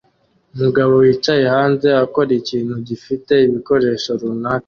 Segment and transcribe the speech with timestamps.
[0.55, 4.59] Umugabo wicaye hanze akora ikintu gifite ibikoresho runaka